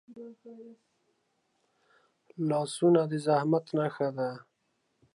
[2.49, 4.29] لاسونه د زحمت نښه ده